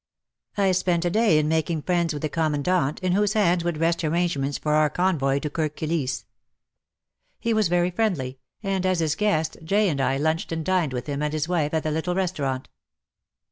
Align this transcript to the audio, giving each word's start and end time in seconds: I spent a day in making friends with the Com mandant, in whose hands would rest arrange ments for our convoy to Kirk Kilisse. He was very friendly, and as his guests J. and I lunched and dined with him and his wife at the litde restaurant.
I 0.57 0.71
spent 0.71 1.05
a 1.05 1.11
day 1.11 1.37
in 1.37 1.47
making 1.47 1.83
friends 1.83 2.11
with 2.11 2.23
the 2.23 2.29
Com 2.29 2.55
mandant, 2.55 2.97
in 3.01 3.11
whose 3.11 3.33
hands 3.33 3.63
would 3.63 3.77
rest 3.77 4.03
arrange 4.03 4.35
ments 4.35 4.57
for 4.57 4.73
our 4.73 4.89
convoy 4.89 5.37
to 5.37 5.49
Kirk 5.51 5.75
Kilisse. 5.77 6.23
He 7.39 7.53
was 7.53 7.67
very 7.67 7.91
friendly, 7.91 8.39
and 8.63 8.83
as 8.87 8.97
his 8.99 9.13
guests 9.13 9.57
J. 9.63 9.89
and 9.89 10.01
I 10.01 10.17
lunched 10.17 10.51
and 10.51 10.65
dined 10.65 10.91
with 10.93 11.05
him 11.05 11.21
and 11.21 11.31
his 11.31 11.47
wife 11.47 11.75
at 11.75 11.83
the 11.83 11.89
litde 11.91 12.15
restaurant. 12.15 12.67